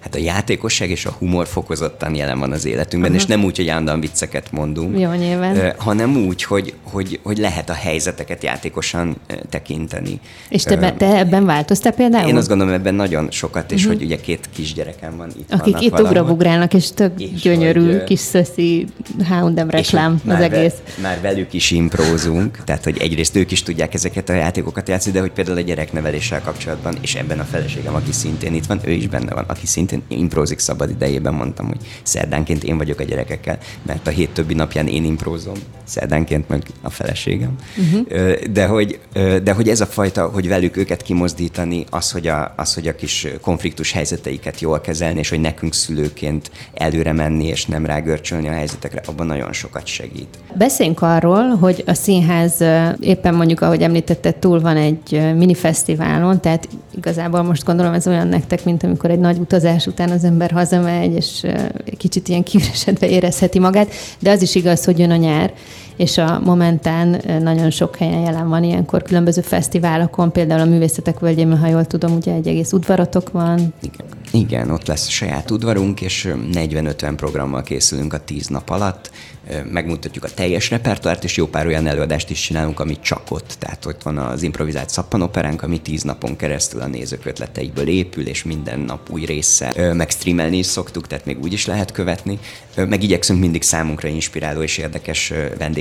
[0.00, 3.26] hát a játékosság és a humor fokozottan jelen van az életünkben, uh-huh.
[3.26, 5.74] és nem úgy, hogy állandóan vicceket mondunk, Jó, nyilván.
[5.78, 9.16] hanem úgy, hogy, hogy, hogy lehet a helyzeteket játékosan
[9.48, 10.20] tekinteni.
[10.48, 12.28] És te, be, te ebben változtál például?
[12.28, 13.96] Én azt gondolom ebben nagyon sokat, és uh-huh.
[13.96, 18.20] hogy ugye két kisgyerekem van itt Akik itt ugrabugrálnak, és tök és gyönyörű hogy, kis
[18.20, 18.86] szöszi
[19.28, 20.74] Houndem reklám az egész.
[20.96, 25.14] Ve, már velük is imprózunk, tehát hogy egyrészt ők is tudják ezeket a játékokat játszani,
[25.14, 28.90] de hogy például a gyerekneveléssel kapcsolatban, és ebben a feleségem, aki szintén itt van, ő
[28.90, 33.04] is benne van, aki szintén szintén improzik szabad idejében, mondtam, hogy szerdánként én vagyok a
[33.04, 37.54] gyerekekkel, mert a hét többi napján én imprózom, szerdánként meg a feleségem.
[37.76, 38.34] Uh-huh.
[38.52, 38.98] De, hogy,
[39.42, 42.94] de hogy ez a fajta, hogy velük őket kimozdítani, az hogy, a, az, hogy a
[42.94, 48.52] kis konfliktus helyzeteiket jól kezelni, és hogy nekünk szülőként előre menni, és nem rágörcsölni a
[48.52, 50.38] helyzetekre, abban nagyon sokat segít.
[50.54, 52.64] Beszéljünk arról, hogy a színház
[53.00, 58.28] éppen mondjuk, ahogy említetted, túl van egy mini fesztiválon, tehát igazából most gondolom ez olyan
[58.28, 61.46] nektek, mint amikor egy nagy utazás utazás után az ember hazamegy, és
[61.96, 65.52] kicsit ilyen kiüresedve érezheti magát, de az is igaz, hogy jön a nyár,
[66.00, 71.58] és a Momentán nagyon sok helyen jelen van ilyenkor, különböző fesztiválokon, például a Művészetek Völgyében,
[71.58, 73.74] ha jól tudom, ugye egy egész udvaratok van.
[73.80, 79.10] Igen, Igen ott lesz saját udvarunk, és 40-50 programmal készülünk a 10 nap alatt,
[79.70, 83.56] megmutatjuk a teljes repertoárt, és jó pár olyan előadást is csinálunk, ami csak ott.
[83.58, 88.44] Tehát ott van az improvizált szappanoperánk, ami tíz napon keresztül a nézők ötleteiből épül, és
[88.44, 89.92] minden nap új része.
[89.94, 92.38] Meg streamelni is szoktuk, tehát még úgy is lehet követni.
[92.76, 95.32] Meg igyekszünk mindig számunkra inspiráló és érdekes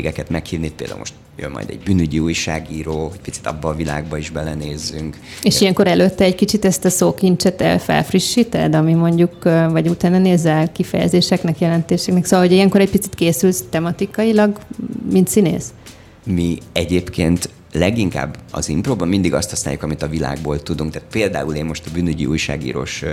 [0.09, 0.71] vendégeket meghívni.
[0.71, 5.17] Például most jön majd egy bűnügyi újságíró, hogy picit abba a világba is belenézzünk.
[5.41, 11.59] És ilyenkor előtte egy kicsit ezt a szókincset felfrissíted, ami mondjuk, vagy utána nézel kifejezéseknek,
[11.59, 14.59] jelentéseknek, szóval, hogy ilyenkor egy picit készülsz tematikailag,
[15.11, 15.73] mint színész?
[16.23, 20.91] Mi egyébként leginkább az improban mindig azt használjuk, amit a világból tudunk.
[20.91, 23.03] Tehát például én most a bűnügyi újságírós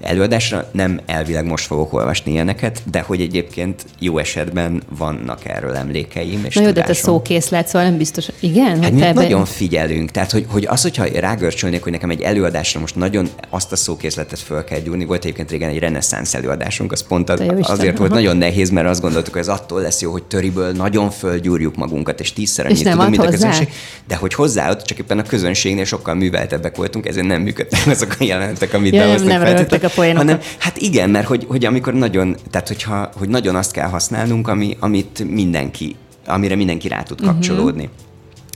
[0.00, 6.44] előadásra nem elvileg most fogok olvasni ilyeneket, de hogy egyébként jó esetben vannak erről emlékeim.
[6.44, 8.26] És Na jó, de te szókészlet, szóval nem biztos.
[8.40, 8.82] Igen?
[8.82, 9.22] Hát mi ebben...
[9.22, 10.10] nagyon figyelünk.
[10.10, 14.38] Tehát, hogy, hogy az, hogyha rágörcsölnék, hogy nekem egy előadásra most nagyon azt a szókészletet
[14.38, 18.36] föl kell gyúrni, volt egyébként régen egy reneszánsz előadásunk, az pont az, azért volt nagyon
[18.36, 22.32] nehéz, mert azt gondoltuk, hogy ez attól lesz jó, hogy töriből nagyon fölgyúrjuk magunkat, és
[22.32, 23.68] tízszer annyit tudunk, mint a közönség
[24.08, 28.24] de hogy hozzáad, csak éppen a közönségnél sokkal műveltebbek voltunk, ezért nem működtek azok a
[28.24, 30.26] jelenetek, amit ja, behoztak nem, nem a poénokat.
[30.26, 34.48] hanem hát igen, mert hogy, hogy amikor nagyon, tehát hogyha, hogy nagyon azt kell használnunk,
[34.48, 37.30] ami, amit mindenki, amire mindenki rá tud mhm.
[37.30, 37.84] kapcsolódni.
[37.84, 38.06] Uh-huh.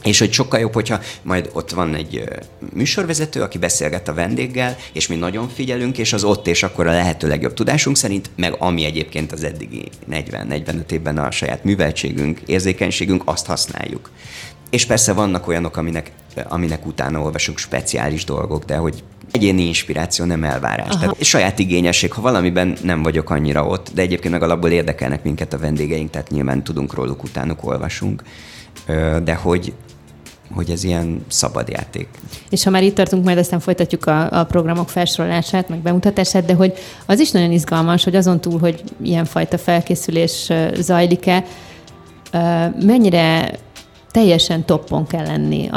[0.02, 2.24] És hogy sokkal jobb, hogyha majd ott van egy
[2.74, 6.92] műsorvezető, aki beszélget a vendéggel, és mi nagyon figyelünk, és az ott és akkor a
[6.92, 13.22] lehető legjobb tudásunk szerint, meg ami egyébként az eddigi 40-45 évben a saját műveltségünk, érzékenységünk,
[13.24, 14.10] azt használjuk.
[14.72, 16.12] És persze vannak olyanok, aminek,
[16.48, 20.88] aminek utána olvasunk speciális dolgok, de hogy egyéni inspiráció, nem elvárás.
[20.88, 20.98] Aha.
[20.98, 25.52] Tehát saját igényesség, ha valamiben nem vagyok annyira ott, de egyébként meg alapból érdekelnek minket
[25.52, 28.22] a vendégeink, tehát nyilván tudunk róluk, utánuk olvasunk,
[29.24, 29.72] de hogy
[30.54, 32.08] hogy ez ilyen szabad játék.
[32.50, 36.54] És ha már itt tartunk, majd aztán folytatjuk a, a programok felsorolását, meg bemutatását, de
[36.54, 36.72] hogy
[37.06, 41.44] az is nagyon izgalmas, hogy azon túl, hogy ilyenfajta felkészülés zajlik-e,
[42.80, 43.50] mennyire
[44.12, 45.70] teljesen toppon kell lenni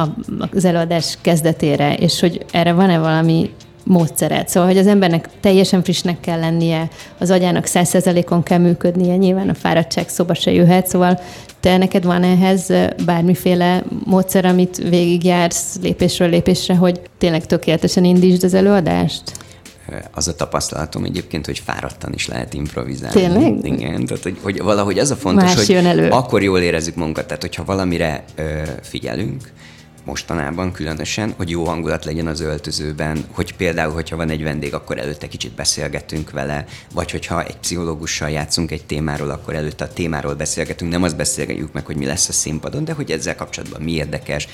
[0.52, 3.50] az előadás kezdetére, és hogy erre van-e valami
[3.84, 4.50] módszeret.
[4.50, 9.54] Szóval, hogy az embernek teljesen frissnek kell lennie, az agyának százszerzelékon kell működnie, nyilván a
[9.54, 11.20] fáradtság szoba se jöhet, szóval
[11.60, 12.74] te neked van ehhez
[13.06, 19.45] bármiféle módszer, amit végigjársz lépésről lépésre, hogy tényleg tökéletesen indítsd az előadást?
[20.12, 23.22] Az a tapasztalatom egyébként, hogy fáradtan is lehet improvizálni.
[23.22, 23.66] Tényleg?
[23.66, 27.42] Igen, tehát hogy, hogy valahogy az a fontos, Más hogy akkor jól érezzük magunkat, tehát
[27.42, 29.52] hogyha valamire ö, figyelünk,
[30.06, 34.98] mostanában különösen, hogy jó hangulat legyen az öltözőben, hogy például, hogyha van egy vendég, akkor
[34.98, 40.34] előtte kicsit beszélgetünk vele, vagy hogyha egy pszichológussal játszunk egy témáról, akkor előtte a témáról
[40.34, 43.92] beszélgetünk, nem azt beszélgetjük meg, hogy mi lesz a színpadon, de hogy ezzel kapcsolatban mi
[43.92, 44.48] érdekes,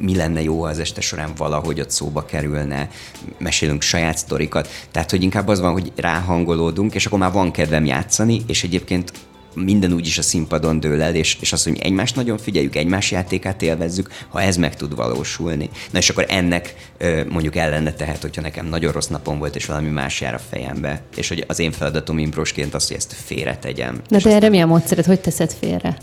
[0.00, 2.90] mi lenne jó, az este során valahogy ott szóba kerülne,
[3.38, 7.84] mesélünk saját sztorikat, tehát hogy inkább az van, hogy ráhangolódunk, és akkor már van kedvem
[7.84, 9.12] játszani, és egyébként
[9.54, 13.62] minden úgyis a színpadon dől el, és, és azt, hogy egymást nagyon figyeljük, egymás játékát
[13.62, 15.70] élvezzük, ha ez meg tud valósulni.
[15.90, 16.92] Na és akkor ennek
[17.28, 21.02] mondjuk ellene tehet, hogyha nekem nagyon rossz napom volt, és valami más jár a fejembe,
[21.16, 24.00] és hogy az én feladatom improsként az, hogy ezt félretegyem.
[24.08, 25.96] Na de erre mi a módszered, hogy teszed félre?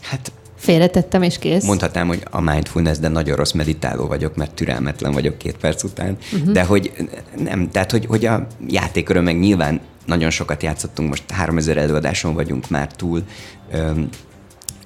[0.00, 0.32] Hát
[0.64, 1.64] Félretettem és kész.
[1.64, 6.16] Mondhatnám, hogy a mindfulness, de nagyon rossz meditáló vagyok, mert türelmetlen vagyok két perc után.
[6.32, 6.52] Uh-huh.
[6.52, 6.92] De hogy
[7.38, 12.68] nem, tehát hogy, hogy a játéköröm meg nyilván nagyon sokat játszottunk, most 3000 előadáson vagyunk
[12.68, 13.22] már túl,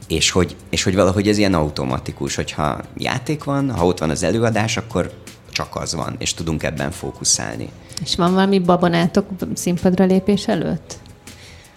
[0.09, 4.23] és hogy, és hogy valahogy ez ilyen automatikus, hogyha játék van, ha ott van az
[4.23, 5.13] előadás, akkor
[5.51, 7.69] csak az van, és tudunk ebben fókuszálni.
[8.03, 10.99] És van valami babonátok színpadra lépés előtt?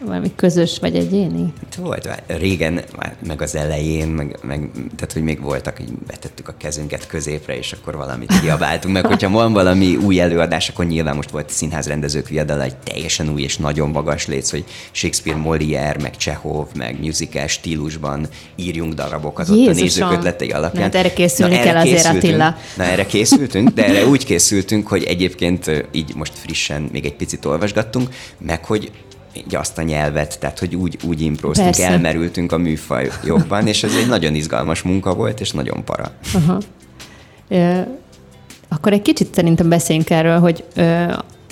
[0.05, 1.53] Valami közös vagy egyéni?
[1.63, 2.81] Hát volt, régen,
[3.27, 7.71] meg az elején, meg, meg, tehát hogy még voltak, hogy betettük a kezünket középre, és
[7.71, 12.63] akkor valamit kiabáltunk, meg hogyha van valami új előadás, akkor nyilván most volt színházrendezők viadala,
[12.63, 18.27] egy teljesen új és nagyon magas léc, hogy Shakespeare, Molière, meg Csehov, meg musical stílusban
[18.55, 19.67] írjunk darabokat Jézusom.
[19.67, 20.83] ott a nézők ötletei alapján.
[20.83, 22.55] Hát erre készülni na, kell erre azért Attila.
[22.77, 27.45] Na erre készültünk, de erre úgy készültünk, hogy egyébként így most frissen még egy picit
[27.45, 28.91] olvasgattunk, meg hogy
[29.33, 31.91] így azt a nyelvet, tehát hogy úgy, úgy improztunk, Persze.
[31.91, 36.11] elmerültünk a műfaj jobban, és ez egy nagyon izgalmas munka volt, és nagyon para.
[36.33, 36.57] Aha.
[38.69, 40.63] Akkor egy kicsit szerintem beszéljünk erről, hogy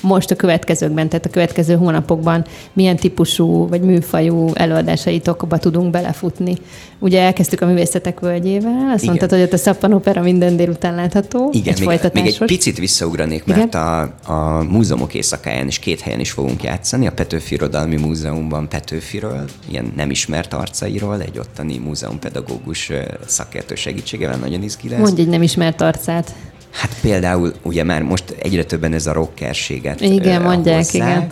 [0.01, 6.55] most a következőkben, tehát a következő hónapokban milyen típusú vagy műfajú előadásaitokba tudunk belefutni.
[6.99, 9.15] Ugye elkezdtük a művészetek völgyével, azt Igen.
[9.15, 11.49] mondtad, hogy ott a szappanopera minden délután látható.
[11.53, 16.19] Igen, egy még, még egy picit visszaugranék, mert a, a múzeumok éjszakáján is két helyen
[16.19, 17.07] is fogunk játszani.
[17.07, 22.91] A Petőfi Irodalmi Múzeumban Petőfiről, ilyen nem ismert arcairól, egy ottani múzeumpedagógus
[23.25, 24.99] szakértő segítségével nagyon izgi lesz.
[24.99, 26.35] Mondj egy nem ismert arcát.
[26.71, 31.31] Hát például ugye már most egyre többen ez a rockerséget Igen, mondják, hozzák, igen.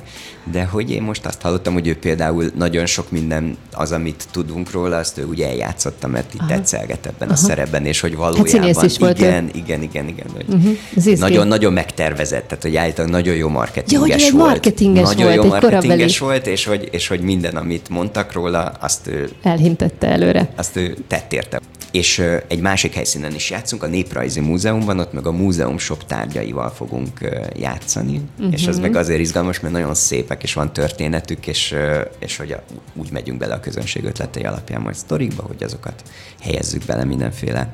[0.52, 4.72] De hogy én most azt hallottam, hogy ő például nagyon sok minden, az, amit tudunk
[4.72, 7.32] róla, azt ő ugye eljátszotta, mert itt tetszelget ebben Aha.
[7.32, 11.20] a szerepben, és hogy valójában hát is volt igen, igen, igen, igen, hogy uh-huh.
[11.20, 14.50] nagyon, nagyon megtervezett, tehát hogy állítólag nagyon jó marketinges ja, hogy volt.
[14.50, 19.08] marketinges nagyon volt, jó marketinges volt, és hogy, és hogy minden, amit mondtak róla, azt
[19.08, 20.50] ő elhintette előre.
[20.56, 21.60] Azt ő tett érte
[21.92, 26.70] és egy másik helyszínen is játszunk, a Néprajzi Múzeumban, ott meg a múzeum shop tárgyaival
[26.70, 28.54] fogunk játszani, uh-huh.
[28.54, 28.86] és az mhm.
[28.86, 31.76] meg azért izgalmas, mert nagyon szépek, és van történetük, és,
[32.20, 32.56] és hogy
[32.94, 36.04] úgy megyünk bele a közönség ötletei alapján majd sztorikba, hogy azokat
[36.42, 37.74] helyezzük bele mindenféle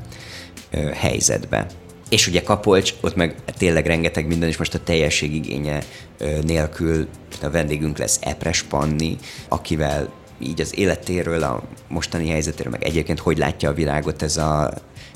[0.93, 1.67] helyzetbe.
[2.09, 5.83] És ugye Kapolcs, ott meg tényleg rengeteg minden, és most a teljesség igénye
[6.43, 7.07] nélkül
[7.41, 10.11] a vendégünk lesz Epres Panni, akivel
[10.43, 14.73] így az életéről, a mostani helyzetéről, meg egyébként hogy látja a világot ez a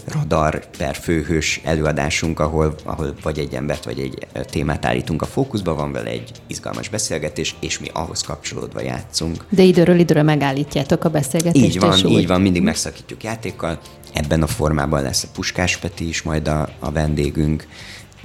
[0.07, 5.75] radar per főhős előadásunk, ahol, ahol vagy egy embert, vagy egy témát állítunk a fókuszba,
[5.75, 9.45] van vele egy izgalmas beszélgetés, és mi ahhoz kapcsolódva játszunk.
[9.49, 11.65] De időről időre megállítjátok a beszélgetést.
[11.65, 13.79] Így van, így van, mindig megszakítjuk játékkal.
[14.13, 17.67] Ebben a formában lesz a Puskás Peti is majd a, a vendégünk,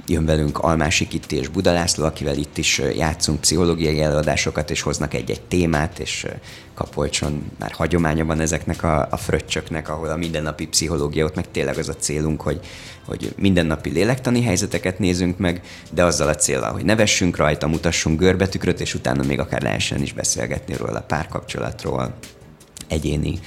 [0.07, 5.41] jön velünk Almási Kitti és Budalászló, akivel itt is játszunk pszichológiai előadásokat, és hoznak egy-egy
[5.41, 6.27] témát, és
[6.73, 11.77] Kapolcson már hagyománya van ezeknek a, a fröccsöknek, ahol a mindennapi pszichológia, ott meg tényleg
[11.77, 12.59] az a célunk, hogy,
[13.05, 15.61] hogy mindennapi lélektani helyzeteket nézünk meg,
[15.91, 20.13] de azzal a célral, hogy nevessünk rajta, mutassunk görbetükröt, és utána még akár lehessen is
[20.13, 22.13] beszélgetni róla, párkapcsolatról,
[22.87, 23.39] egyéni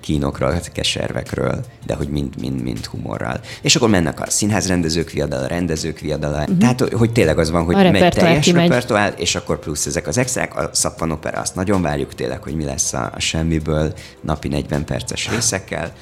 [0.00, 3.40] kínokról, keservekről, de hogy mind, mind, mind humorral.
[3.62, 6.58] És akkor mennek a színházrendezők viadala, rendezők viadala, uh-huh.
[6.58, 10.18] tehát hogy tényleg az van, hogy a megy teljes repertoár, és akkor plusz ezek az
[10.18, 14.84] extrák, a szappanopera, azt nagyon várjuk tényleg, hogy mi lesz a, a semmiből napi 40
[14.84, 15.92] perces részekkel,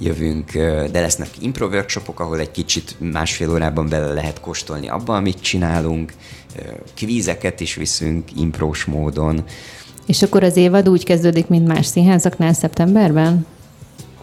[0.00, 0.52] jövünk,
[0.92, 6.12] de lesznek impro workshopok, ahol egy kicsit másfél órában bele lehet kóstolni abba, amit csinálunk,
[6.96, 9.44] kvízeket is viszünk imprós módon,
[10.08, 13.46] és akkor az évad úgy kezdődik, mint más színházaknál szeptemberben?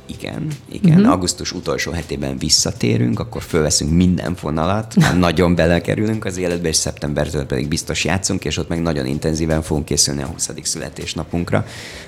[0.06, 0.98] Igen, igen.
[0.98, 1.12] Uh-huh.
[1.12, 7.68] Augusztus utolsó hetében visszatérünk, akkor fölveszünk minden fonalat, nagyon belekerülünk az életbe, és szeptembertől pedig
[7.68, 10.50] biztos játszunk, és ott meg nagyon intenzíven fogunk készülni a 20.
[10.62, 11.66] születésnapunkra,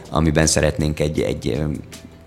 [0.10, 1.62] amiben szeretnénk egy, egy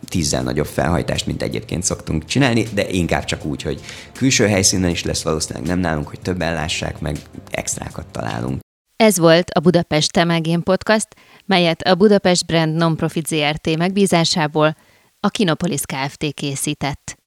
[0.08, 3.80] tízzel nagyobb felhajtást, mint egyébként szoktunk csinálni, de inkább csak úgy, hogy
[4.12, 7.16] külső helyszínen is lesz valószínűleg nem nálunk, hogy többen lássák, meg
[7.50, 8.60] extrákat találunk.
[9.00, 11.08] Ez volt a Budapest Temelgén Podcast,
[11.50, 14.76] melyet a Budapest Brand Nonprofit ZRT megbízásából
[15.20, 16.34] a Kinopolis Kft.
[16.34, 17.18] készített.